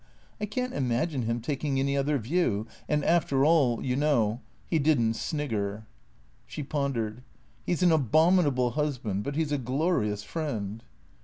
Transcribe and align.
J 0.39 0.47
can't 0.47 0.73
imagine 0.73 1.27
him 1.27 1.41
taking 1.41 1.79
any 1.79 1.95
other 1.95 2.17
view. 2.17 2.65
And 2.89 3.05
after 3.05 3.45
all, 3.45 3.85
you 3.85 3.95
know, 3.95 4.41
he 4.67 4.79
did 4.79 4.99
n't 4.99 5.15
snigger." 5.15 5.85
She 6.47 6.63
pondered." 6.63 7.21
He 7.67 7.75
's 7.75 7.83
an 7.83 7.91
abominable 7.91 8.71
husband, 8.71 9.23
but 9.23 9.35
he 9.35 9.43
's 9.43 9.51
a 9.51 9.59
glorious 9.59 10.23
friend." 10.23 10.83